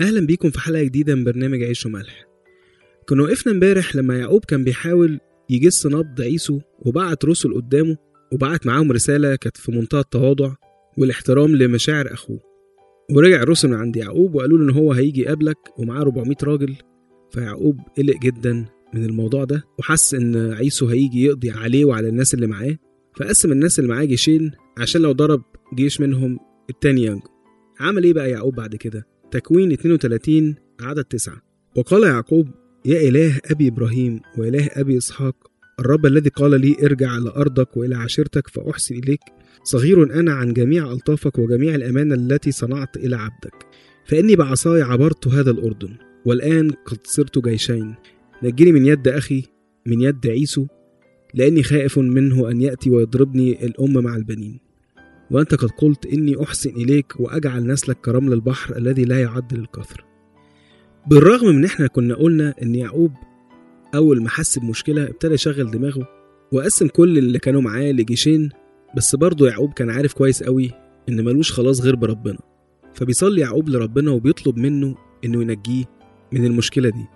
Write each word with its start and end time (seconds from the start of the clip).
أهلا 0.00 0.26
بيكم 0.26 0.50
في 0.50 0.60
حلقة 0.60 0.82
جديدة 0.82 1.14
من 1.14 1.24
برنامج 1.24 1.62
عيش 1.62 1.86
وملح. 1.86 2.26
كنا 3.08 3.22
وقفنا 3.22 3.52
امبارح 3.52 3.96
لما 3.96 4.18
يعقوب 4.18 4.44
كان 4.44 4.64
بيحاول 4.64 5.20
يجس 5.50 5.86
نبض 5.86 6.20
عيسو 6.20 6.60
وبعت 6.78 7.24
رسل 7.24 7.54
قدامه 7.54 7.96
وبعت 8.32 8.66
معاهم 8.66 8.92
رسالة 8.92 9.36
كانت 9.36 9.56
في 9.56 9.72
منتهى 9.72 10.00
التواضع 10.00 10.54
والاحترام 10.98 11.56
لمشاعر 11.56 12.12
أخوه. 12.12 12.40
ورجع 13.10 13.42
الرسل 13.42 13.68
من 13.68 13.74
عند 13.74 13.96
يعقوب 13.96 14.34
وقالوا 14.34 14.58
له 14.58 14.64
إن 14.64 14.70
هو 14.70 14.92
هيجي 14.92 15.20
يقابلك 15.20 15.56
ومعاه 15.78 16.00
400 16.00 16.36
راجل. 16.42 16.74
فيعقوب 17.30 17.80
قلق 17.98 18.16
جدا 18.22 18.52
من 18.94 19.04
الموضوع 19.04 19.44
ده 19.44 19.62
وحس 19.78 20.14
إن 20.14 20.52
عيسو 20.52 20.86
هيجي 20.86 21.24
يقضي 21.24 21.50
عليه 21.50 21.84
وعلى 21.84 22.08
الناس 22.08 22.34
اللي 22.34 22.46
معاه. 22.46 22.76
فقسم 23.16 23.52
الناس 23.52 23.78
اللي 23.78 23.90
معاه 23.90 24.04
جيشين 24.04 24.50
عشان 24.78 25.00
لو 25.02 25.12
ضرب 25.12 25.42
جيش 25.74 26.00
منهم 26.00 26.38
التاني 26.70 27.04
ينجو. 27.04 27.28
عمل 27.80 28.04
إيه 28.04 28.12
بقى 28.12 28.30
يعقوب 28.30 28.54
بعد 28.54 28.76
كده؟ 28.76 29.06
تكوين 29.32 29.72
32 29.72 30.54
عدد 30.80 31.04
9 31.04 31.34
وقال 31.76 32.02
يعقوب 32.02 32.48
يا 32.84 33.08
إله 33.08 33.40
أبي 33.50 33.68
إبراهيم 33.68 34.20
وإله 34.38 34.68
أبي 34.72 34.98
إسحاق 34.98 35.36
الرب 35.80 36.06
الذي 36.06 36.30
قال 36.30 36.60
لي 36.60 36.76
ارجع 36.82 37.18
إلى 37.18 37.30
أرضك 37.30 37.76
وإلى 37.76 37.96
عشيرتك 37.96 38.48
فأحسن 38.48 38.94
إليك 38.94 39.20
صغير 39.64 40.20
أنا 40.20 40.32
عن 40.32 40.52
جميع 40.52 40.92
ألطافك 40.92 41.38
وجميع 41.38 41.74
الأمانة 41.74 42.14
التي 42.14 42.52
صنعت 42.52 42.96
إلى 42.96 43.16
عبدك. 43.16 43.66
فإني 44.06 44.36
بعصاي 44.36 44.82
عبرت 44.82 45.28
هذا 45.28 45.50
الأردن 45.50 45.96
والآن 46.24 46.70
قد 46.70 46.98
صرت 47.04 47.38
جيشين. 47.38 47.94
نجني 48.42 48.72
من 48.72 48.86
يد 48.86 49.08
أخي 49.08 49.42
من 49.86 50.00
يد 50.00 50.26
عيسو 50.26 50.66
لأني 51.34 51.62
خائف 51.62 51.98
منه 51.98 52.50
أن 52.50 52.62
يأتي 52.62 52.90
ويضربني 52.90 53.66
الأم 53.66 53.92
مع 53.92 54.16
البنين. 54.16 54.60
وأنت 55.32 55.54
قد 55.54 55.70
قلت 55.70 56.06
إني 56.06 56.42
أحسن 56.42 56.70
إليك 56.70 57.14
وأجعل 57.20 57.66
نسلك 57.66 58.00
كرمل 58.00 58.32
البحر 58.32 58.76
الذي 58.76 59.04
لا 59.04 59.20
يعد 59.20 59.54
للكثر. 59.54 60.04
بالرغم 61.06 61.46
من 61.48 61.64
إحنا 61.64 61.86
كنا 61.86 62.14
قلنا 62.14 62.54
إن 62.62 62.74
يعقوب 62.74 63.12
أول 63.94 64.22
ما 64.22 64.28
حس 64.28 64.58
بمشكلة 64.58 65.04
ابتدى 65.04 65.34
يشغل 65.34 65.70
دماغه 65.70 66.08
وقسم 66.52 66.88
كل 66.88 67.18
اللي 67.18 67.38
كانوا 67.38 67.60
معاه 67.60 67.92
لجيشين 67.92 68.48
بس 68.96 69.16
برضه 69.16 69.48
يعقوب 69.48 69.72
كان 69.72 69.90
عارف 69.90 70.12
كويس 70.12 70.42
قوي 70.42 70.70
إن 71.08 71.24
ملوش 71.24 71.52
خلاص 71.52 71.80
غير 71.80 71.96
بربنا. 71.96 72.38
فبيصلي 72.94 73.40
يعقوب 73.40 73.68
لربنا 73.68 74.10
وبيطلب 74.10 74.56
منه 74.58 74.94
إنه 75.24 75.42
ينجيه 75.42 75.84
من 76.32 76.44
المشكلة 76.44 76.88
دي. 76.88 77.06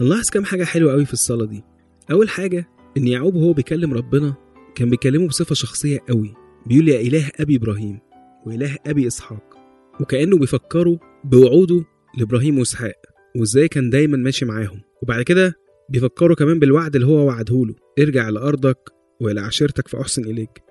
هنلاحظ 0.00 0.30
كام 0.30 0.44
حاجة 0.44 0.64
حلوة 0.64 0.92
قوي 0.92 1.04
في 1.04 1.12
الصلاة 1.12 1.46
دي. 1.46 1.64
أول 2.10 2.28
حاجة 2.28 2.68
إن 2.96 3.08
يعقوب 3.08 3.34
وهو 3.34 3.52
بيكلم 3.52 3.94
ربنا 3.94 4.34
كان 4.74 4.90
بيكلمه 4.90 5.28
بصفة 5.28 5.54
شخصية 5.54 5.98
قوي. 6.08 6.41
بيقول 6.66 6.88
يا 6.88 7.00
إله 7.00 7.30
أبي 7.40 7.56
إبراهيم 7.56 7.98
وإله 8.46 8.76
أبي 8.86 9.06
إسحاق 9.06 9.56
وكأنه 10.00 10.38
بيفكروا 10.38 10.96
بوعوده 11.24 11.84
لإبراهيم 12.18 12.58
وإسحاق 12.58 12.96
وإزاي 13.36 13.68
كان 13.68 13.90
دايما 13.90 14.16
ماشي 14.16 14.44
معاهم. 14.44 14.80
وبعد 15.02 15.22
كده 15.22 15.54
بيفكروا 15.88 16.36
كمان 16.36 16.58
بالوعد 16.58 16.94
اللي 16.94 17.06
هو 17.06 17.26
وعده 17.26 17.64
له 17.66 17.74
ارجع 17.98 18.28
لأرضك 18.28 18.78
وإلى 19.20 19.40
عشيرتك 19.40 19.88
فأحسن 19.88 20.24
إليك. 20.24 20.62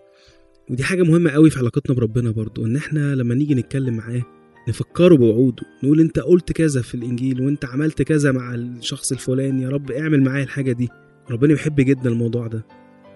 ودي 0.70 0.84
حاجة 0.84 1.04
مهمة 1.04 1.30
قوي 1.32 1.50
في 1.50 1.60
علاقتنا 1.60 1.96
بربنا 1.96 2.32
برضو 2.32 2.66
إن 2.66 2.76
إحنا 2.76 3.16
لما 3.16 3.36
نيجي 3.36 3.56
نتكلم 3.56 3.94
معاه 3.98 4.22
نفكره 4.70 5.16
بوعوده 5.16 5.64
نقول 5.84 6.00
أنت 6.00 6.20
قلت 6.20 6.52
كذا 6.52 6.82
في 6.82 6.96
الإنجيل 6.96 7.42
وأنت 7.42 7.66
عملت 7.66 8.02
كذا 8.02 8.32
مع 8.32 8.56
الشخص 8.56 9.12
الفلاني 9.12 9.64
يا 9.64 9.70
رب 9.70 9.92
اعمل 9.92 10.24
معايا 10.24 10.44
الحاجة 10.44 10.72
دي. 10.72 10.90
ربنا 11.32 11.54
بيحب 11.54 11.76
جدا 11.76 12.10
الموضوع 12.10 12.48
ده. 12.48 12.66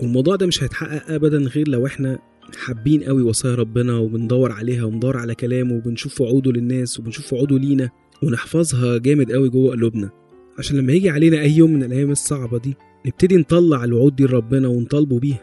والموضوع 0.02 0.36
ده 0.36 0.46
مش 0.48 0.64
هيتحقق 0.64 1.12
ابدا 1.12 1.38
غير 1.38 1.68
لو 1.68 1.86
إحنا 1.86 2.20
حابين 2.58 3.04
قوي 3.04 3.22
وصايا 3.24 3.56
ربنا 3.56 3.98
وبندور 3.98 4.52
عليها 4.52 4.84
وبندور 4.84 5.18
على 5.18 5.36
كلامه 5.36 5.74
وبنشوف 5.76 6.22
وعوده 6.22 6.52
للناس 6.52 7.00
وبنشوف 7.00 7.34
وعوده 7.34 7.58
لينا 7.58 7.90
ونحفظها 8.24 8.98
جامد 8.98 9.32
قوي 9.32 9.50
جوه 9.50 9.72
قلوبنا. 9.72 10.10
عشان 10.60 10.78
لما 10.78 10.94
يجي 10.94 11.10
علينا 11.10 11.42
أي 11.42 11.52
يوم 11.58 11.74
من 11.74 11.84
الأيام 11.84 12.12
الصعبة 12.12 12.58
دي 12.60 12.74
نبتدي 13.08 13.38
نطلع 13.38 13.84
الوعود 13.84 14.16
دي 14.16 14.24
لربنا 14.24 14.68
ونطالبه 14.68 15.20
بيها. 15.20 15.40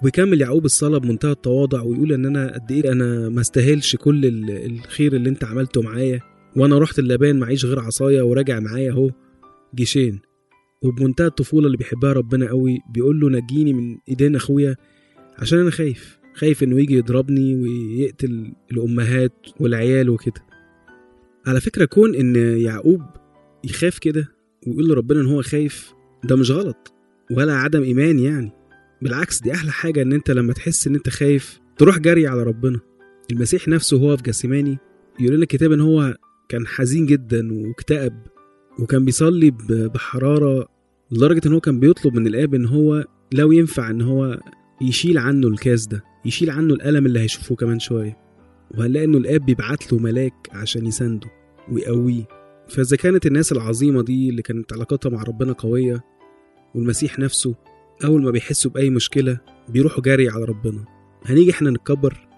وبيكمل 0.00 0.40
يعقوب 0.40 0.64
الصلاة 0.64 0.98
بمنتهى 0.98 1.32
التواضع 1.32 1.82
ويقول 1.82 2.12
إن 2.12 2.26
أنا 2.26 2.52
قد 2.54 2.72
إيه 2.72 2.92
أنا 2.92 3.28
ما 3.28 3.40
استاهلش 3.40 3.96
كل 3.96 4.26
ال- 4.26 4.50
الخير 4.50 5.12
اللي 5.16 5.28
أنت 5.28 5.44
عملته 5.44 5.82
معايا 5.82 6.20
وأنا 6.56 6.78
رحت 6.78 6.98
اللبان 6.98 7.38
معيش 7.38 7.64
غير 7.64 7.80
عصايا 7.80 8.22
وراجع 8.22 8.60
معايا 8.60 8.90
أهو 8.92 9.10
جيشين. 9.74 10.20
وبمنتهى 10.82 11.26
الطفولة 11.26 11.66
اللي 11.66 11.76
بيحبها 11.78 12.12
ربنا 12.12 12.48
قوي 12.48 12.78
بيقول 12.94 13.20
له 13.20 13.28
نجيني 13.30 13.72
من 13.72 13.96
إيدين 14.08 14.36
أخويا 14.36 14.76
عشان 15.40 15.58
أنا 15.58 15.70
خايف. 15.70 16.20
خايف 16.34 16.62
إنه 16.62 16.80
يجي 16.80 16.94
يضربني 16.94 17.54
ويقتل 17.56 18.52
الأمهات 18.72 19.32
والعيال 19.60 20.10
وكده. 20.10 20.42
على 21.46 21.60
فكرة 21.60 21.84
كون 21.84 22.14
إن 22.14 22.36
يعقوب 22.36 23.02
يخاف 23.64 23.98
كده 23.98 24.28
ويقول 24.66 24.88
لربنا 24.88 25.20
إن 25.20 25.26
هو 25.26 25.42
خايف 25.42 25.92
ده 26.24 26.36
مش 26.36 26.50
غلط 26.50 26.92
ولا 27.30 27.54
عدم 27.54 27.82
إيمان 27.82 28.18
يعني. 28.18 28.52
بالعكس 29.02 29.40
دي 29.42 29.52
أحلى 29.52 29.70
حاجة 29.72 30.02
إن 30.02 30.12
أنت 30.12 30.30
لما 30.30 30.52
تحس 30.52 30.86
إن 30.86 30.94
أنت 30.94 31.08
خايف 31.08 31.60
تروح 31.78 31.98
جري 31.98 32.26
على 32.26 32.42
ربنا. 32.42 32.80
المسيح 33.32 33.68
نفسه 33.68 33.96
هو 33.96 34.16
في 34.16 34.22
جسيماني 34.22 34.78
يقول 35.20 35.34
لنا 35.34 35.42
الكتاب 35.42 35.72
إن 35.72 35.80
هو 35.80 36.16
كان 36.48 36.66
حزين 36.66 37.06
جدا 37.06 37.52
واكتئب 37.52 38.12
وكان 38.78 39.04
بيصلي 39.04 39.50
ب- 39.50 39.92
بحرارة 39.94 40.68
لدرجة 41.10 41.40
إن 41.48 41.52
هو 41.52 41.60
كان 41.60 41.80
بيطلب 41.80 42.14
من 42.14 42.26
الآب 42.26 42.54
إن 42.54 42.66
هو 42.66 43.04
لو 43.32 43.52
ينفع 43.52 43.90
إن 43.90 44.00
هو 44.02 44.40
يشيل 44.80 45.18
عنه 45.18 45.48
الكاس 45.48 45.86
ده 45.86 46.04
يشيل 46.24 46.50
عنه 46.50 46.74
الألم 46.74 47.06
اللي 47.06 47.20
هيشوفه 47.20 47.54
كمان 47.56 47.78
شوية. 47.78 48.16
وهنلاقي 48.70 49.04
إنه 49.04 49.18
الآب 49.18 49.46
بيبعت 49.46 49.92
له 49.92 49.98
ملاك 49.98 50.48
عشان 50.52 50.86
يسانده 50.86 51.28
ويقويه. 51.72 52.24
فإذا 52.68 52.96
كانت 52.96 53.26
الناس 53.26 53.52
العظيمة 53.52 54.02
دي 54.02 54.28
اللي 54.30 54.42
كانت 54.42 54.72
علاقتها 54.72 55.10
مع 55.10 55.22
ربنا 55.22 55.52
قوية 55.52 56.04
والمسيح 56.74 57.18
نفسه 57.18 57.54
أول 58.04 58.22
ما 58.22 58.30
بيحسوا 58.30 58.70
بأي 58.70 58.90
مشكلة 58.90 59.38
بيروحوا 59.68 60.02
جري 60.02 60.28
على 60.28 60.44
ربنا. 60.44 60.84
هنيجي 61.24 61.50
إحنا 61.50 61.70
نتكبر. 61.70 62.28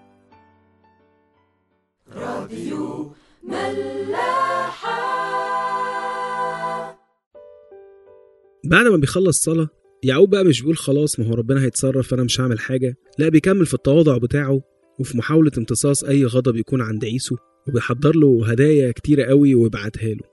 بعد 8.65 8.85
ما 8.87 8.97
بيخلص 8.97 9.43
صلاة 9.43 9.69
يعقوب 10.03 10.29
بقى 10.29 10.43
مش 10.43 10.61
بيقول 10.61 10.77
خلاص 10.77 11.19
ما 11.19 11.27
هو 11.27 11.33
ربنا 11.33 11.63
هيتصرف 11.63 12.07
فأنا 12.07 12.23
مش 12.23 12.41
هعمل 12.41 12.59
حاجة. 12.59 12.95
لا 13.19 13.29
بيكمل 13.29 13.65
في 13.65 13.73
التواضع 13.73 14.17
بتاعه 14.17 14.61
وفي 14.99 15.17
محاولة 15.17 15.51
امتصاص 15.57 16.03
أي 16.03 16.25
غضب 16.25 16.55
يكون 16.55 16.81
عند 16.81 17.05
عيسو 17.05 17.35
وبيحضر 17.67 18.15
له 18.15 18.49
هدايا 18.49 18.91
كتيرة 18.91 19.23
قوي 19.23 19.55
ويبعتها 19.55 20.09
له. 20.09 20.23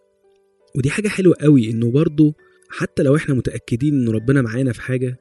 ودي 0.77 0.91
حاجة 0.91 1.09
حلوة 1.09 1.35
قوي 1.41 1.71
إنه 1.71 1.91
برضه 1.91 2.35
حتى 2.71 3.03
لو 3.03 3.17
إحنا 3.17 3.35
متأكدين 3.35 3.95
إن 3.95 4.09
ربنا 4.09 4.43
معانا 4.43 4.73
في 4.73 4.83
حاجة 4.83 5.17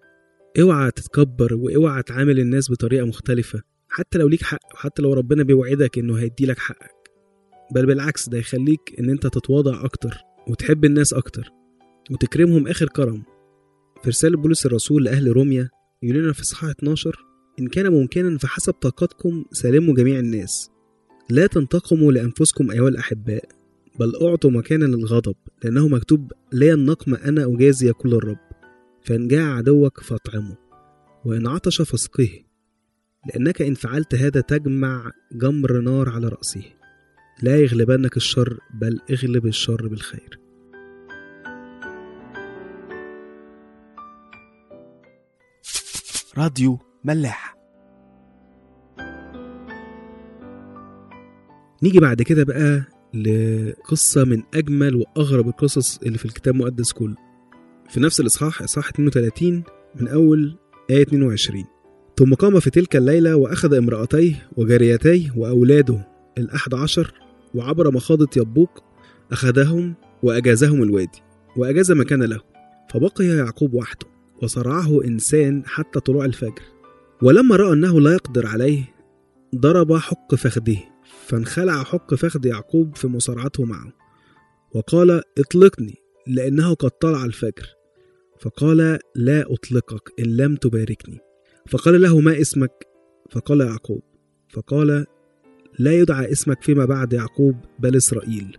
اوعى 0.59 0.91
تتكبر 0.91 1.53
وأوعى 1.53 2.03
تعامل 2.03 2.39
الناس 2.39 2.71
بطريقة 2.71 3.05
مختلفة. 3.05 3.61
حتى 3.89 4.17
لو 4.17 4.27
ليك 4.27 4.43
حق 4.43 4.73
وحتى 4.73 5.01
لو 5.01 5.13
ربنا 5.13 5.43
بيوعدك 5.43 5.97
إنه 5.97 6.15
هيديلك 6.15 6.59
حقك. 6.59 6.91
بل 7.75 7.85
بالعكس 7.85 8.29
ده 8.29 8.37
يخليك 8.37 8.79
إن 8.99 9.09
أنت 9.09 9.27
تتواضع 9.27 9.85
أكتر 9.85 10.17
وتحب 10.47 10.85
الناس 10.85 11.13
أكتر 11.13 11.49
وتكرمهم 12.11 12.67
آخر 12.67 12.87
كرم. 12.87 13.23
في 14.03 14.09
رسالة 14.09 14.37
بولس 14.37 14.65
الرسول 14.65 15.03
لأهل 15.03 15.27
روميا 15.27 15.69
يقول 16.03 16.23
لنا 16.23 16.33
في 16.33 16.43
صحاح 16.43 16.69
12 16.69 17.25
إن 17.59 17.67
كان 17.67 17.91
ممكنا 17.91 18.37
فحسب 18.37 18.73
طاقتكم 18.73 19.45
سالموا 19.51 19.95
جميع 19.95 20.19
الناس. 20.19 20.69
لا 21.29 21.47
تنتقموا 21.47 22.11
لأنفسكم 22.11 22.71
أيها 22.71 22.87
الأحباء 22.87 23.45
بل 23.99 24.15
أعطوا 24.21 24.51
مكانا 24.51 24.85
للغضب 24.85 25.35
لأنه 25.63 25.87
مكتوب 25.87 26.31
لا 26.51 26.73
النقم 26.73 27.15
أنا 27.15 27.55
أجازي 27.55 27.87
يقول 27.87 28.13
الرب 28.13 28.39
فإن 29.03 29.27
جاع 29.27 29.55
عدوك 29.55 29.99
فاطعمه 29.99 30.57
وإن 31.25 31.47
عطش 31.47 31.81
فاسقه 31.81 32.29
لأنك 33.27 33.61
إن 33.61 33.73
فعلت 33.73 34.15
هذا 34.15 34.41
تجمع 34.41 35.11
جمر 35.31 35.79
نار 35.81 36.09
على 36.09 36.27
رأسه. 36.27 36.63
لا 37.43 37.57
يغلبنك 37.57 38.17
الشر 38.17 38.59
بل 38.73 38.99
اغلب 39.11 39.45
الشر 39.45 39.87
بالخير. 39.87 40.38
راديو 46.37 46.79
ملاح 47.03 47.55
نيجي 51.83 51.99
بعد 51.99 52.21
كده 52.21 52.43
بقى 52.43 52.83
لقصة 53.13 54.23
من 54.23 54.43
أجمل 54.53 54.95
وأغرب 54.95 55.47
القصص 55.47 55.97
اللي 55.97 56.17
في 56.17 56.25
الكتاب 56.25 56.55
المقدس 56.55 56.91
كله. 56.91 57.15
في 57.89 57.99
نفس 57.99 58.19
الإصحاح 58.19 58.61
إصحاح 58.61 58.89
32 58.89 59.63
من 59.95 60.07
أول 60.07 60.57
آية 60.89 61.01
22 61.01 61.63
ثم 62.17 62.33
قام 62.33 62.59
في 62.59 62.69
تلك 62.69 62.95
الليلة 62.95 63.35
وأخذ 63.35 63.73
امرأتيه 63.73 64.49
وجاريتيه 64.57 65.31
وأولاده 65.37 66.07
الأحد 66.37 66.73
عشر 66.73 67.13
وعبر 67.55 67.91
مخاضة 67.93 68.27
يبوق 68.37 68.83
أخذهم 69.31 69.95
وأجازهم 70.23 70.83
الوادي 70.83 71.21
وأجاز 71.57 71.91
ما 71.91 72.03
كان 72.03 72.23
له 72.23 72.39
فبقي 72.89 73.25
يعقوب 73.25 73.73
وحده. 73.73 74.07
وصرعه 74.43 75.03
إنسان 75.03 75.63
حتى 75.65 75.99
طلوع 75.99 76.25
الفجر. 76.25 76.61
ولما 77.21 77.55
رأى 77.55 77.73
أنه 77.73 78.01
لا 78.01 78.13
يقدر 78.13 78.47
عليه 78.47 78.83
ضرب 79.55 79.93
حق 79.93 80.35
فخذه 80.35 80.83
فانخلع 81.27 81.83
حق 81.83 82.13
فخذ 82.15 82.45
يعقوب 82.45 82.95
في 82.95 83.07
مصارعته 83.07 83.65
معه. 83.65 83.93
وقال 84.75 85.21
اطلقني 85.37 85.95
لأنه 86.27 86.73
قد 86.73 86.89
طلع 86.89 87.25
الفجر. 87.25 87.67
فقال 88.39 88.99
لا 89.15 89.53
أطلقك 89.53 90.13
إن 90.19 90.25
لم 90.37 90.55
تباركني. 90.55 91.19
فقال 91.67 92.01
له 92.01 92.19
ما 92.19 92.41
اسمك؟ 92.41 92.87
فقال 93.31 93.61
يعقوب 93.61 94.01
فقال 94.49 95.05
لا 95.79 95.93
يدعى 95.93 96.31
اسمك 96.31 96.63
فيما 96.63 96.85
بعد 96.85 97.13
يعقوب 97.13 97.55
بل 97.79 97.95
إسرائيل 97.95 98.57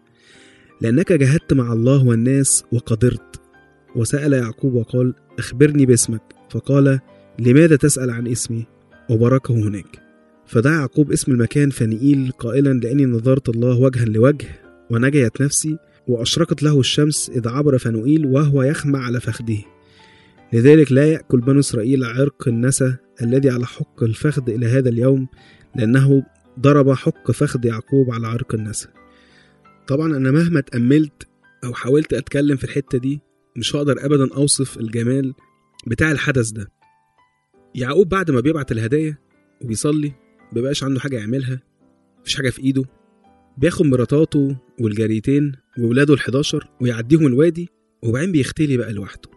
لأنك 0.81 1.13
جاهدت 1.13 1.53
مع 1.53 1.73
الله 1.73 2.07
والناس 2.07 2.65
وقدرت 2.73 3.30
وسأل 3.97 4.33
يعقوب 4.33 4.75
وقال 4.75 5.15
أخبرني 5.39 5.87
باسمك. 5.87 6.23
فقال 6.51 7.01
لماذا 7.39 7.77
تسأل 7.77 8.11
عن 8.11 8.27
اسمي؟ 8.27 8.67
وباركه 9.11 9.55
هناك. 9.55 9.99
فدعا 10.47 10.73
يعقوب 10.73 11.13
اسم 11.13 11.33
المكان 11.33 11.71
فنئيل 11.71 12.33
قائلا 12.39 12.73
لأني 12.73 13.05
نظرت 13.05 13.49
الله 13.49 13.79
وجها 13.79 14.05
لوجه 14.05 14.47
ونجيت 14.91 15.43
نفسي 15.43 15.79
وأشرقت 16.09 16.63
له 16.63 16.81
الشمس 16.81 17.31
إذ 17.31 17.49
عبر 17.49 17.79
فنوئيل 17.79 18.27
وهو 18.27 18.63
يخمع 18.63 18.99
على 19.05 19.21
فخذه. 19.21 19.65
لذلك 20.53 20.93
لا 20.93 21.05
يأكل 21.07 21.41
بنو 21.41 21.61
إسرائيل 21.61 22.05
عرق 22.05 22.49
النسى 22.49 22.97
الذي 23.23 23.51
على 23.51 23.67
حق 23.67 24.03
الفخذ 24.03 24.51
إلى 24.51 24.67
هذا 24.67 24.89
اليوم 24.89 25.29
لأنه 25.77 26.23
ضرب 26.61 26.93
حق 26.93 27.31
فخذ 27.31 27.65
يعقوب 27.67 28.11
على 28.11 28.27
عرق 28.27 28.55
النسى 28.55 28.89
طبعا 29.89 30.17
أنا 30.17 30.31
مهما 30.31 30.61
تأملت 30.61 31.29
أو 31.65 31.75
حاولت 31.75 32.13
أتكلم 32.13 32.57
في 32.57 32.65
الحتة 32.65 32.99
دي 32.99 33.21
مش 33.57 33.77
هقدر 33.77 34.05
أبدا 34.07 34.35
أوصف 34.35 34.79
الجمال 34.79 35.35
بتاع 35.87 36.13
الحدث 36.13 36.51
ده. 36.51 36.71
يعقوب 37.75 38.09
بعد 38.09 38.31
ما 38.31 38.41
بيبعت 38.41 38.73
الهدايا 38.73 39.19
وبيصلي 39.61 40.13
مبيبقاش 40.53 40.85
عنده 40.85 41.01
حاجة 41.01 41.17
يعملها 41.17 41.61
مفيش 42.21 42.37
حاجة 42.37 42.51
في 42.51 42.63
إيده 42.63 42.85
بياخد 43.59 43.87
مراتاته 43.87 44.57
والجاريتين 44.81 45.53
وولاده 45.79 46.17
ال11 46.17 46.67
ويعديهم 46.81 47.27
الوادي 47.27 47.69
وبعدين 48.03 48.33
بيختلي 48.33 48.77
بقى 48.77 48.93
لوحده. 48.93 49.31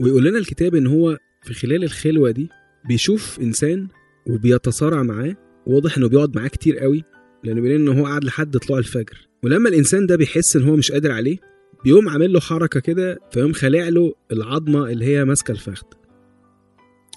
ويقول 0.00 0.24
لنا 0.24 0.38
الكتاب 0.38 0.74
إن 0.74 0.86
هو 0.86 1.18
في 1.42 1.54
خلال 1.54 1.84
الخلوة 1.84 2.30
دي 2.30 2.48
بيشوف 2.88 3.40
إنسان 3.40 3.88
وبيتصارع 4.26 5.02
معاه 5.02 5.36
واضح 5.66 5.96
إنه 5.96 6.08
بيقعد 6.08 6.36
معاه 6.36 6.48
كتير 6.48 6.78
قوي 6.78 7.04
لأنه 7.44 7.60
بيقول 7.60 7.80
إن 7.80 7.98
هو 7.98 8.06
قعد 8.06 8.24
لحد 8.24 8.56
طلوع 8.56 8.78
الفجر. 8.78 9.28
ولما 9.42 9.68
الإنسان 9.68 10.06
ده 10.06 10.16
بيحس 10.16 10.56
إن 10.56 10.62
هو 10.62 10.76
مش 10.76 10.92
قادر 10.92 11.12
عليه 11.12 11.38
بيقوم 11.84 12.08
عامل 12.08 12.32
له 12.32 12.40
حركة 12.40 12.80
كده 12.80 13.18
فيقوم 13.32 13.52
خالع 13.52 13.88
له 13.88 14.14
العظمة 14.32 14.90
اللي 14.90 15.04
هي 15.04 15.24
ماسكة 15.24 15.52
الفخذ. 15.52 15.86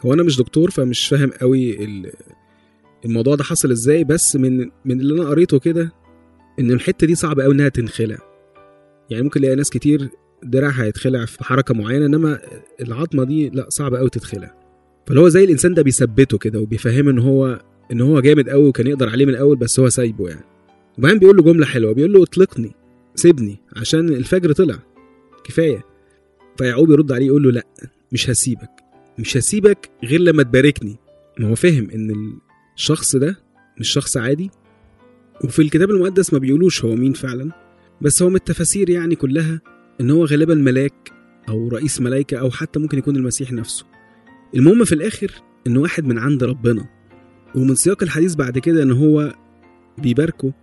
هو 0.06 0.14
أنا 0.14 0.24
مش 0.24 0.38
دكتور 0.38 0.72
فمش 0.72 1.08
فاهم 1.08 1.32
قوي 1.42 1.86
ال- 1.86 2.12
الموضوع 3.06 3.36
ده 3.36 3.44
حصل 3.44 3.72
إزاي 3.72 4.04
بس 4.04 4.36
من 4.36 4.58
من 4.86 5.00
اللي 5.02 5.22
أنا 5.22 5.30
قريته 5.30 5.60
كده 5.60 5.92
إن 6.60 6.72
الحتة 6.72 7.08
دي 7.08 7.16
صعب 7.16 7.40
قوي 7.40 7.54
إنها 7.54 7.70
تنخلع. 7.70 8.18
يعني 9.10 9.24
ممكن 9.24 9.42
نلاقي 9.42 9.56
ناس 9.56 9.70
كتير 9.70 10.10
دراعها 10.44 10.84
هيتخلع 10.84 11.26
في 11.26 11.44
حركة 11.44 11.74
معينة 11.74 12.06
إنما 12.06 12.40
العظمة 12.82 13.24
دي 13.24 13.50
لا 13.50 13.66
صعب 13.70 13.96
قوي 13.96 14.10
تتخلع. 14.10 14.56
فاللي 15.06 15.22
هو 15.22 15.30
زي 15.30 15.44
الإنسان 15.44 15.74
ده 15.74 15.82
بيثبته 15.82 16.38
كده 16.38 16.60
وبيفهمه 16.60 17.12
إن 17.12 17.20
هو 17.20 17.62
إن 17.92 18.02
هو 18.02 18.20
جامد 18.20 18.50
قوي 18.50 18.64
وكان 18.68 18.88
يقدر 18.88 19.10
عليه 19.10 19.26
من 19.26 19.32
الأول 19.34 19.58
بس 19.58 19.80
هو 19.80 19.90
سايبه 19.90 20.28
يعني. 20.30 20.44
وبعدين 20.98 21.20
بيقول 21.20 21.38
له 21.38 21.44
جملة 21.44 21.66
حلوة 21.66 21.94
بيقول 21.94 22.14
له 22.14 22.24
اطلقني. 22.24 22.72
سيبني 23.16 23.58
عشان 23.76 24.10
الفجر 24.10 24.52
طلع. 24.52 24.80
كفاية. 25.44 25.86
فيعقوب 26.58 26.92
يرد 26.92 27.12
عليه 27.12 27.26
يقول 27.26 27.44
له 27.44 27.52
لا 27.52 27.68
مش 28.12 28.30
هسيبك. 28.30 28.70
مش 29.20 29.38
هسيبك 29.38 29.90
غير 30.04 30.20
لما 30.20 30.44
تباركني. 30.44 30.98
ما 31.40 31.48
هو 31.48 31.56
فاهم 31.56 31.90
إن 31.90 32.38
الشخص 32.76 33.16
ده 33.16 33.38
مش 33.80 33.90
شخص 33.90 34.18
عادي. 34.18 34.52
وفي 35.44 35.62
الكتاب 35.62 35.90
المقدس 35.90 36.34
ما 36.34 36.40
بيقولوش 36.40 36.86
هو 36.86 36.96
مين 36.96 37.14
فعلا. 37.14 37.52
بس 38.02 38.24
هو 38.24 38.30
من 38.30 38.36
التفاسير 38.36 38.90
يعني 38.90 39.16
كلها 39.16 39.62
إن 40.02 40.12
هو 40.12 40.26
غالبا 40.26 40.56
ملاك 40.56 41.12
أو 41.50 41.68
رئيس 41.68 42.02
ملائكة 42.02 42.38
أو 42.38 42.52
حتى 42.52 42.80
ممكن 42.80 42.98
يكون 42.98 43.16
المسيح 43.16 43.52
نفسه. 43.52 43.86
المهم 44.56 44.84
في 44.84 44.96
الآخر 44.96 45.32
إن 45.68 45.78
واحد 45.78 46.06
من 46.06 46.18
عند 46.18 46.44
ربنا. 46.44 46.90
ومن 47.56 47.76
سياق 47.76 48.04
الحديث 48.04 48.36
بعد 48.36 48.60
كده 48.60 48.84
إن 48.84 48.92
هو 48.92 49.36
بيباركه 49.98 50.54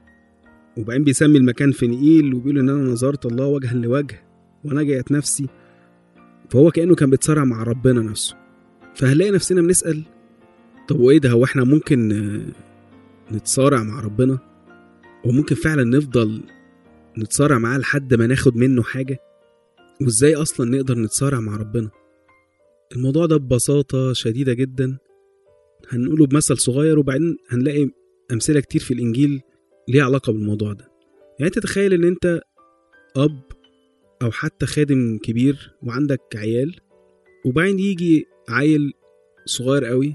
وبعدين 0.79 1.05
بيسمي 1.05 1.39
المكان 1.39 1.73
فنئيل 1.73 2.35
وبيقول 2.35 2.59
إن 2.59 2.69
أنا 2.69 2.91
نظرت 2.91 3.27
الله 3.27 3.47
وجها 3.47 3.75
لوجه 3.75 4.23
ونجيت 4.65 5.13
نفسي. 5.13 5.47
فهو 6.51 6.71
كأنه 6.71 6.95
كان 6.95 7.11
بيتصارع 7.11 7.45
مع 7.45 7.63
ربنا 7.63 8.03
نفسه. 8.03 8.37
فهنلاقي 8.95 9.31
نفسنا 9.31 9.63
بنسأل 9.63 10.03
طب 10.89 11.01
وإيه 11.01 11.19
ده؟ 11.19 11.31
هو 11.31 11.45
إحنا 11.45 11.65
ممكن 11.65 12.09
نتصارع 13.33 13.83
مع 13.83 14.01
ربنا؟ 14.01 14.39
وممكن 15.25 15.55
فعلا 15.55 15.85
نفضل 15.85 16.41
نتصارع 17.19 17.59
معاه 17.59 17.79
لحد 17.79 18.15
ما 18.15 18.27
ناخد 18.27 18.57
منه 18.57 18.83
حاجة؟ 18.83 19.19
وإزاي 20.01 20.35
أصلا 20.35 20.71
نقدر 20.71 20.99
نتصارع 20.99 21.41
مع 21.41 21.57
ربنا؟ 21.57 21.91
الموضوع 22.97 23.27
ده 23.27 23.37
ببساطة 23.37 24.13
شديدة 24.13 24.53
جدا. 24.55 24.99
هنقوله 25.89 26.27
بمثل 26.27 26.59
صغير 26.59 26.99
وبعدين 26.99 27.37
هنلاقي 27.49 27.91
أمثلة 28.33 28.61
كتير 28.61 28.81
في 28.81 28.95
الإنجيل 28.95 29.41
ليها 29.89 30.05
علاقة 30.05 30.33
بالموضوع 30.33 30.73
ده. 30.73 30.89
يعني 31.39 31.51
تتخيل 31.51 31.93
إن 31.93 32.05
أنت 32.05 32.41
أب 33.17 33.43
أو 34.23 34.31
حتى 34.31 34.67
خادم 34.67 35.19
كبير 35.23 35.75
وعندك 35.83 36.21
عيال 36.37 36.81
وبعدين 37.45 37.79
يجي 37.79 38.25
عيل 38.49 38.93
صغير 39.47 39.85
قوي 39.85 40.15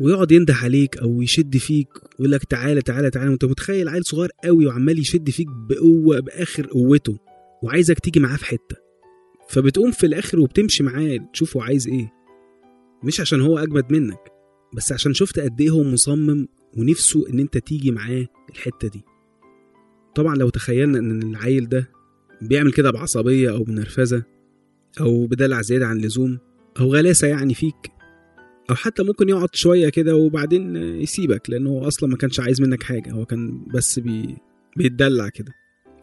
ويقعد 0.00 0.32
ينده 0.32 0.54
عليك 0.54 0.96
أو 0.98 1.22
يشد 1.22 1.56
فيك 1.56 1.88
ويقول 2.18 2.32
لك 2.32 2.44
تعالى 2.44 2.82
تعالى 2.82 3.10
تعالى. 3.10 3.30
وأنت 3.30 3.44
متخيل 3.44 3.88
عيل 3.88 4.04
صغير 4.04 4.30
قوي 4.44 4.66
وعمال 4.66 4.98
يشد 4.98 5.30
فيك 5.30 5.46
بقوة 5.48 6.20
بآخر 6.20 6.66
قوته 6.66 7.18
وعايزك 7.62 7.98
تيجي 7.98 8.20
معاه 8.20 8.36
في 8.36 8.44
حتة. 8.44 8.76
فبتقوم 9.48 9.90
في 9.90 10.06
الآخر 10.06 10.40
وبتمشي 10.40 10.82
معاه 10.82 11.18
تشوف 11.32 11.56
هو 11.56 11.62
عايز 11.62 11.88
إيه. 11.88 12.12
مش 13.04 13.20
عشان 13.20 13.40
هو 13.40 13.58
أجمد 13.58 13.92
منك 13.92 14.32
بس 14.76 14.92
عشان 14.92 15.14
شفت 15.14 15.40
قد 15.40 15.60
إيه 15.60 15.70
هو 15.70 15.82
مصمم 15.82 16.48
ونفسه 16.76 17.28
إن 17.28 17.38
أنت 17.40 17.58
تيجي 17.58 17.90
معاه 17.90 18.26
الحتة 18.50 18.88
دي. 18.88 19.02
طبعا 20.14 20.36
لو 20.36 20.48
تخيلنا 20.48 20.98
إن 20.98 21.22
العيل 21.22 21.68
ده 21.68 21.90
بيعمل 22.42 22.72
كده 22.72 22.90
بعصبية 22.90 23.50
أو 23.50 23.62
بنرفزة 23.64 24.22
أو 25.00 25.26
بدلع 25.26 25.62
زيادة 25.62 25.86
عن 25.86 25.96
اللزوم 25.96 26.38
أو 26.80 26.94
غلاسة 26.94 27.28
يعني 27.28 27.54
فيك 27.54 27.76
أو 28.70 28.74
حتى 28.74 29.02
ممكن 29.02 29.28
يقعد 29.28 29.48
شوية 29.54 29.88
كده 29.88 30.16
وبعدين 30.16 30.76
يسيبك 30.76 31.50
لأنه 31.50 31.70
هو 31.70 31.88
أصلا 31.88 32.08
ما 32.10 32.16
كانش 32.16 32.40
عايز 32.40 32.60
منك 32.60 32.82
حاجة 32.82 33.10
هو 33.12 33.24
كان 33.26 33.64
بس 33.74 33.98
بي... 33.98 34.36
بيتدلع 34.76 35.28
كده. 35.28 35.52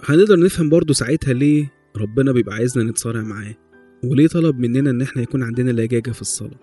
هنقدر 0.04 0.40
نفهم 0.40 0.70
برضو 0.70 0.94
ساعتها 0.94 1.34
ليه 1.34 1.74
ربنا 1.98 2.32
بيبقى 2.32 2.56
عايزنا 2.56 2.84
نتصارع 2.84 3.22
معاه 3.22 3.56
وليه 4.04 4.28
طلب 4.28 4.60
مننا 4.60 4.90
إن 4.90 5.02
إحنا 5.02 5.22
يكون 5.22 5.44
عندنا 5.44 5.72
لجاجه 5.72 6.12
في 6.12 6.22
الصلاة. 6.22 6.60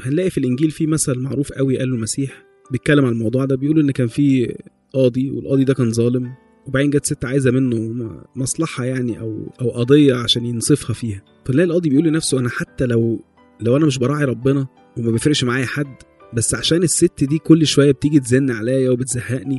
هنلاقي 0.00 0.30
في 0.30 0.38
الإنجيل 0.38 0.70
في 0.70 0.86
مثل 0.86 1.18
معروف 1.18 1.52
قوي 1.52 1.78
قاله 1.78 1.94
المسيح 1.94 2.44
بيتكلم 2.70 3.04
عن 3.04 3.12
الموضوع 3.12 3.44
ده 3.44 3.56
بيقول 3.56 3.80
إن 3.80 3.90
كان 3.90 4.06
في 4.06 4.54
قاضي 4.92 5.30
والقاضي 5.30 5.64
ده 5.64 5.74
كان 5.74 5.92
ظالم 5.92 6.32
وبعدين 6.66 6.90
جت 6.90 7.06
ست 7.06 7.24
عايزة 7.24 7.50
منه 7.50 8.10
مصلحة 8.36 8.84
يعني 8.84 9.20
أو 9.20 9.46
أو 9.60 9.70
قضية 9.70 10.14
عشان 10.14 10.46
ينصفها 10.46 10.94
فيها. 10.94 11.22
فنلاقي 11.44 11.66
القاضي 11.66 11.88
بيقول 11.88 12.04
لنفسه 12.04 12.38
أنا 12.38 12.48
حتى 12.48 12.86
لو 12.86 13.20
لو 13.60 13.76
أنا 13.76 13.86
مش 13.86 13.98
براعي 13.98 14.24
ربنا 14.24 14.66
وما 14.98 15.10
بيفرقش 15.10 15.44
معايا 15.44 15.66
حد 15.66 15.94
بس 16.34 16.54
عشان 16.54 16.82
الست 16.82 17.24
دي 17.24 17.38
كل 17.38 17.66
شوية 17.66 17.92
بتيجي 17.92 18.20
تزن 18.20 18.50
عليا 18.50 18.90
وبتزهقني 18.90 19.58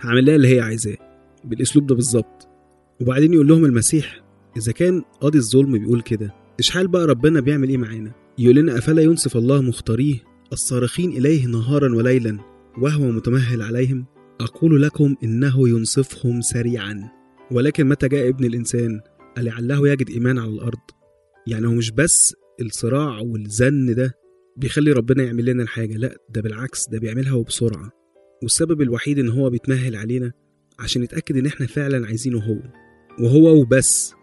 هعمل 0.00 0.26
لها 0.26 0.36
اللي 0.36 0.48
هي 0.56 0.60
عايزاه 0.60 0.96
بالأسلوب 1.44 1.86
ده 1.86 1.94
بالظبط. 1.94 2.48
وبعدين 3.00 3.34
يقول 3.34 3.48
لهم 3.48 3.64
المسيح 3.64 4.20
إذا 4.56 4.72
كان 4.72 5.02
قاضي 5.20 5.38
الظلم 5.38 5.78
بيقول 5.78 6.00
كده 6.02 6.34
إشحال 6.58 6.88
بقى 6.88 7.06
ربنا 7.06 7.40
بيعمل 7.40 7.68
إيه 7.68 7.76
معانا؟ 7.78 8.12
يقول 8.38 8.54
لنا 8.56 8.78
أفلا 8.78 9.02
ينصف 9.02 9.36
الله 9.36 9.62
مختاريه؟ 9.62 10.16
الصارخين 10.52 11.10
إليه 11.10 11.46
نهارا 11.46 11.94
وليلا 11.94 12.38
وهو 12.78 13.10
متمهل 13.10 13.62
عليهم 13.62 14.06
أقول 14.40 14.82
لكم 14.82 15.14
إنه 15.24 15.68
ينصفهم 15.68 16.40
سريعا. 16.40 17.10
ولكن 17.50 17.88
متى 17.88 18.08
جاء 18.08 18.28
ابن 18.28 18.44
الإنسان؟ 18.44 19.00
لعله 19.38 19.88
يجد 19.88 20.10
إيمان 20.10 20.38
على 20.38 20.50
الأرض. 20.50 20.78
يعني 21.46 21.66
هو 21.66 21.72
مش 21.72 21.90
بس 21.90 22.34
الصراع 22.60 23.18
والزن 23.18 23.94
ده 23.94 24.14
بيخلي 24.56 24.92
ربنا 24.92 25.22
يعمل 25.22 25.44
لنا 25.44 25.62
الحاجة 25.62 25.96
لا 25.96 26.16
ده 26.30 26.40
بالعكس 26.40 26.88
ده 26.88 26.98
بيعملها 26.98 27.32
وبسرعة. 27.34 27.90
والسبب 28.42 28.82
الوحيد 28.82 29.18
إن 29.18 29.28
هو 29.28 29.50
بيتمهل 29.50 29.96
علينا 29.96 30.32
عشان 30.78 31.02
يتأكد 31.02 31.36
إن 31.36 31.46
إحنا 31.46 31.66
فعلا 31.66 32.06
عايزينه 32.06 32.38
هو 32.38 32.58
وهو 33.20 33.60
وبس. 33.60 34.14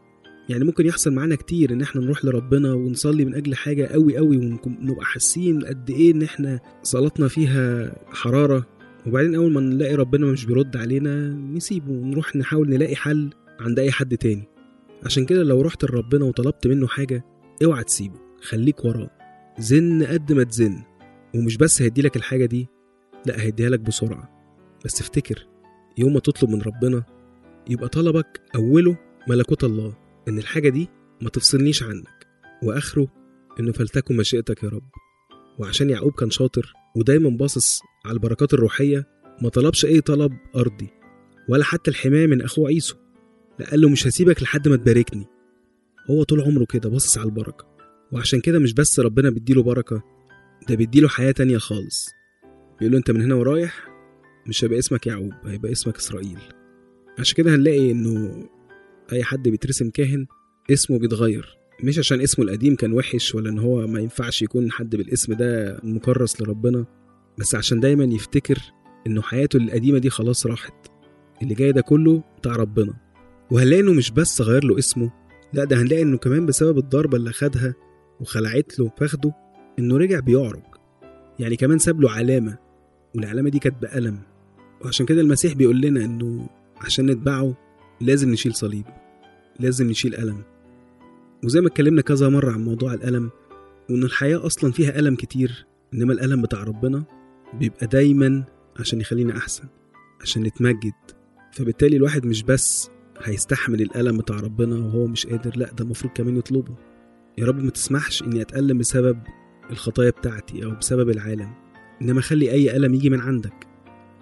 يعني 0.50 0.64
ممكن 0.64 0.86
يحصل 0.86 1.14
معانا 1.14 1.36
كتير 1.36 1.74
إن 1.74 1.82
إحنا 1.82 2.02
نروح 2.02 2.26
لربنا 2.26 2.74
ونصلي 2.74 3.26
من 3.26 3.36
أجل 3.36 3.56
حاجة 3.56 3.86
قوي 3.86 4.18
قوي 4.18 4.38
ونبقى 4.38 5.06
حاسين 5.06 5.66
قد 5.66 5.90
إيه 5.90 6.12
إن 6.12 6.24
إحنا 6.24 6.60
صلاتنا 6.84 7.28
فيها 7.28 7.96
حرارة. 8.14 8.66
وبعدين 9.08 9.36
أول 9.36 9.52
ما 9.52 9.62
نلاقي 9.62 9.96
ربنا 9.96 10.26
مش 10.26 10.46
بيرد 10.46 10.78
علينا 10.78 11.30
نسيبه 11.30 11.92
ونروح 11.92 12.36
نحاول 12.36 12.70
نلاقي 12.70 12.96
حل 12.96 13.30
عند 13.60 13.80
أي 13.80 13.92
حد 13.92 14.18
تاني. 14.18 14.44
عشان 15.04 15.26
كده 15.26 15.44
لو 15.44 15.62
رحت 15.62 15.84
لربنا 15.84 16.26
وطلبت 16.26 16.68
منه 16.68 16.88
حاجة 16.88 17.26
أوعى 17.64 17.84
تسيبه 17.84 18.20
خليك 18.42 18.86
وراه. 18.86 19.10
زن 19.60 20.04
قد 20.04 20.34
ما 20.34 20.44
تزن. 20.44 20.84
ومش 21.36 21.58
بس 21.58 21.82
هيديلك 21.82 22.16
الحاجة 22.16 22.46
دي 22.46 22.68
لا 23.26 23.42
هيديها 23.42 23.70
لك 23.70 23.80
بسرعة. 23.80 24.30
بس 24.86 25.02
افتكر 25.02 25.48
يوم 25.98 26.14
ما 26.14 26.20
تطلب 26.20 26.50
من 26.50 26.62
ربنا 26.62 27.04
يبقى 27.70 27.90
طلبك 27.90 28.42
أوله 28.56 28.98
ملكوت 29.28 29.64
الله. 29.64 30.03
إن 30.28 30.38
الحاجة 30.38 30.70
دي 30.70 30.90
ما 31.22 31.30
تفصلنيش 31.30 31.84
عنك 31.84 32.28
وآخره 32.64 33.08
إنه 33.60 33.72
فلتكن 33.72 34.18
مشيئتك 34.18 34.64
يا 34.64 34.70
رب. 34.70 34.90
وعشان 35.60 35.90
يعقوب 35.90 36.12
كان 36.12 36.30
شاطر 36.30 36.74
ودايما 36.96 37.30
باصص 37.30 37.80
على 38.06 38.14
البركات 38.14 38.54
الروحية 38.54 39.08
ما 39.42 39.50
طلبش 39.50 39.86
أي 39.86 40.02
طلب 40.02 40.32
أرضي 40.56 40.90
ولا 41.50 41.64
حتى 41.64 41.92
الحماية 41.92 42.28
من 42.28 42.42
أخوه 42.42 42.68
عيسو. 42.68 42.96
لا 43.60 43.70
قال 43.70 43.82
له 43.82 43.90
مش 43.90 44.08
هسيبك 44.08 44.44
لحد 44.44 44.68
ما 44.68 44.76
تباركني. 44.76 45.26
هو 46.10 46.24
طول 46.24 46.42
عمره 46.42 46.66
كده 46.66 46.90
باصص 46.90 47.18
على 47.18 47.26
البركة 47.26 47.66
وعشان 48.12 48.42
كده 48.42 48.60
مش 48.60 48.74
بس 48.74 49.00
ربنا 49.00 49.30
بيديله 49.30 49.64
بركة 49.64 50.04
ده 50.70 50.76
بيديله 50.76 51.08
حياة 51.08 51.32
تانية 51.32 51.58
خالص. 51.58 52.06
بيقول 52.80 52.92
له 52.92 52.98
أنت 52.98 53.12
من 53.12 53.22
هنا 53.22 53.36
ورايح 53.36 53.88
مش 54.48 54.64
هيبقى 54.64 54.80
اسمك 54.80 55.08
يعقوب 55.08 55.34
هيبقى 55.46 55.72
اسمك 55.72 55.98
إسرائيل. 55.98 56.40
عشان 57.20 57.36
كده 57.36 57.56
هنلاقي 57.56 57.92
إنه 57.92 58.44
أي 59.12 59.24
حد 59.24 59.50
بيترسم 59.50 59.90
كاهن 59.90 60.26
اسمه 60.72 61.00
بيتغير. 61.00 61.58
مش 61.84 62.00
عشان 62.00 62.22
اسمه 62.22 62.46
القديم 62.46 62.76
كان 62.76 62.94
وحش 62.94 63.36
ولا 63.36 63.50
إن 63.50 63.60
هو 63.60 63.88
ما 63.88 64.00
ينفعش 64.00 64.42
يكون 64.42 64.72
حد 64.72 64.96
بالاسم 64.96 65.34
ده 65.34 65.80
مكرس 65.84 66.42
لربنا 66.42 66.86
بس 67.38 67.56
عشان 67.56 67.80
دايما 67.80 68.04
يفتكر 68.04 68.58
إنه 69.08 69.22
حياته 69.22 69.58
القديمة 69.58 69.98
دي 69.98 70.10
خلاص 70.10 70.46
راحت. 70.46 70.74
اللي 71.42 71.54
جاي 71.54 71.72
ده 71.72 71.82
كله 71.82 72.24
بتاع 72.38 72.56
ربنا. 72.56 72.94
وهنلاقي 73.52 73.82
إنه 73.82 73.94
مش 73.94 74.12
بس 74.12 74.42
غير 74.42 74.64
له 74.64 74.78
اسمه 74.80 75.12
لا 75.54 75.64
ده 75.64 75.82
هنلاقي 75.82 76.02
إنه 76.02 76.18
كمان 76.18 76.46
بسبب 76.46 76.78
الضربة 76.78 77.18
اللي 77.18 77.32
خدها 77.32 77.74
وخلعت 78.20 78.80
له 78.80 78.92
فخده 78.98 79.34
إنه 79.80 79.98
رجع 79.98 80.20
بيعرج. 80.20 80.64
يعني 81.40 81.56
كمان 81.56 81.78
ساب 81.80 82.02
له 82.02 82.12
علامة 82.12 82.58
والعلامة 83.16 83.50
دي 83.50 83.60
كانت 83.60 83.82
بألم. 83.82 84.20
وعشان 84.82 85.06
كده 85.06 85.22
المسيح 85.22 85.54
بيقول 85.54 85.82
لنا 85.82 86.06
إنه 86.06 86.50
عشان 86.78 87.06
نتبعه 87.06 87.58
لازم 88.02 88.30
نشيل 88.32 88.56
صليب 88.56 88.86
لازم 89.60 89.90
نشيل 89.90 90.16
ألم 90.16 90.44
وزي 91.44 91.62
ما 91.62 91.68
اتكلمنا 91.68 92.02
كذا 92.02 92.30
مرة 92.30 92.52
عن 92.52 92.64
موضوع 92.64 92.94
الألم 92.94 93.30
وإن 93.90 94.04
الحياة 94.04 94.46
أصلا 94.46 94.72
فيها 94.72 95.00
ألم 95.00 95.16
كتير 95.16 95.66
إنما 95.94 96.14
الألم 96.14 96.42
بتاع 96.42 96.64
ربنا 96.64 97.04
بيبقى 97.54 97.88
دايما 97.88 98.44
عشان 98.80 99.02
يخلينا 99.02 99.38
أحسن 99.38 99.64
عشان 100.22 100.44
نتمجد. 100.44 100.94
فبالتالي 101.52 101.96
الواحد 101.98 102.26
مش 102.26 102.44
بس 102.44 102.90
هيستحمل 103.24 103.82
الألم 103.82 104.18
بتاع 104.18 104.40
ربنا 104.40 104.76
وهو 104.76 105.08
مش 105.08 105.28
قادر 105.28 105.58
لأ 105.58 105.72
ده 105.72 105.84
المفروض 105.84 106.14
كمان 106.14 106.38
يطلبه. 106.38 106.76
يا 107.38 107.46
رب 107.46 107.64
ما 107.64 107.70
تسمحش 107.72 108.24
إني 108.24 108.42
أتألم 108.42 108.78
بسبب 108.78 109.20
الخطايا 109.72 110.10
بتاعتي 110.10 110.66
أو 110.66 110.72
بسبب 110.72 111.10
العالم. 111.10 111.54
إنما 112.02 112.22
خلي 112.22 112.52
أي 112.52 112.76
ألم 112.76 112.94
يجي 112.94 113.10
من 113.10 113.20
عندك. 113.20 113.68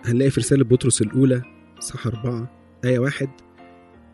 هنلاقي 0.04 0.32
في 0.32 0.40
رسالة 0.40 0.64
بطرس 0.64 1.02
الأولى 1.02 1.42
صح 1.80 2.08
أربعة 2.08 2.52
آية 2.86 3.00
واحد 3.00 3.30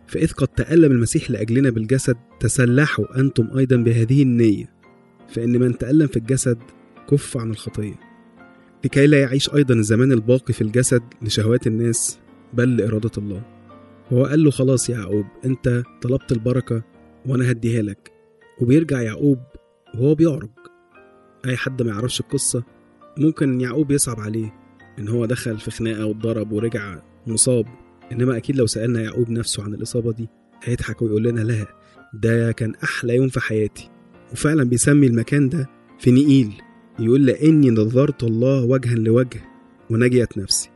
فإذ 0.07 0.31
قد 0.31 0.47
تألم 0.47 0.91
المسيح 0.91 1.31
لأجلنا 1.31 1.69
بالجسد 1.69 2.17
تسلحوا 2.39 3.19
أنتم 3.19 3.57
أيضا 3.57 3.75
بهذه 3.75 4.21
النية 4.21 4.69
فإن 5.27 5.59
من 5.59 5.77
تألم 5.77 6.07
في 6.07 6.17
الجسد 6.17 6.57
كف 7.09 7.37
عن 7.37 7.49
الخطية. 7.49 7.99
لكي 8.85 9.07
لا 9.07 9.21
يعيش 9.21 9.53
أيضا 9.53 9.75
الزمان 9.75 10.11
الباقي 10.11 10.53
في 10.53 10.61
الجسد 10.61 11.01
لشهوات 11.21 11.67
الناس 11.67 12.19
بل 12.53 12.77
لإرادة 12.77 13.11
الله. 13.17 13.43
وهو 14.11 14.25
قال 14.25 14.43
له 14.43 14.51
خلاص 14.51 14.89
يا 14.89 14.95
يعقوب 14.95 15.25
أنت 15.45 15.83
طلبت 16.01 16.31
البركة 16.31 16.83
وأنا 17.25 17.51
هديها 17.51 17.81
لك. 17.81 18.11
وبيرجع 18.61 19.01
يعقوب 19.01 19.39
وهو 19.95 20.15
بيعرج. 20.15 20.49
أي 21.45 21.57
حد 21.57 21.81
ما 21.81 21.89
يعرفش 21.89 22.19
القصة 22.19 22.63
ممكن 23.17 23.61
يعقوب 23.61 23.91
يصعب 23.91 24.19
عليه 24.19 24.53
إن 24.99 25.07
هو 25.07 25.25
دخل 25.25 25.57
في 25.57 25.71
خناقة 25.71 26.05
واتضرب 26.05 26.51
ورجع 26.51 27.01
مصاب. 27.27 27.65
إنما 28.11 28.37
أكيد 28.37 28.55
لو 28.55 28.65
سألنا 28.65 29.01
يعقوب 29.01 29.29
نفسه 29.29 29.63
عن 29.63 29.73
الإصابة 29.73 30.11
دي 30.11 30.29
هيضحك 30.63 31.01
ويقول 31.01 31.23
لنا 31.23 31.41
لا 31.41 31.65
ده 32.13 32.51
كان 32.51 32.73
أحلى 32.83 33.15
يوم 33.15 33.27
في 33.29 33.39
حياتي. 33.39 33.89
وفعلا 34.31 34.63
بيسمي 34.63 35.07
المكان 35.07 35.49
ده 35.49 35.69
في 35.99 36.11
نقيل 36.11 36.53
يقول 36.99 37.25
لأني 37.25 37.69
نظرت 37.69 38.23
الله 38.23 38.63
وجها 38.63 38.95
لوجه 38.95 39.41
ونجيت 39.89 40.37
نفسي. 40.37 40.69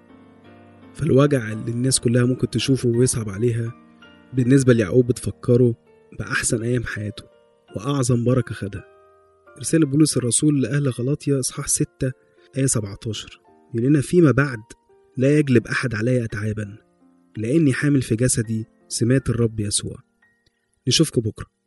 فالوجع 0.94 1.52
اللي 1.52 1.72
الناس 1.72 2.00
كلها 2.00 2.26
ممكن 2.26 2.50
تشوفه 2.50 2.90
ويصعب 2.90 3.30
عليها 3.30 3.74
بالنسبة 4.34 4.74
ليعقوب 4.74 5.08
بتفكره 5.08 5.76
بأحسن 6.20 6.64
أيام 6.64 6.84
حياته 6.84 7.24
وأعظم 7.76 8.24
بركة 8.24 8.56
خدها. 8.56 8.86
رسالة 9.60 9.86
بولس 9.86 10.18
الرسول 10.18 10.62
لأهل 10.62 10.90
غلاطيا 10.90 11.40
إصحاح 11.40 11.68
6 11.68 11.88
آية 12.58 12.66
17 12.66 13.42
يقول 13.74 13.88
لنا 13.90 14.02
فيما 14.02 14.32
بعد 14.32 14.60
لا 15.18 15.38
يجلب 15.40 15.68
أحد 15.68 15.96
علي 15.96 16.24
أتعابا. 16.24 16.78
لأني 17.38 17.74
حامل 17.74 18.02
في 18.02 18.16
جسدي 18.16 18.66
سمات 18.88 19.30
الرب 19.30 19.60
يسوع. 19.60 19.98
نشوفكم 20.88 21.22
بكرة. 21.22 21.61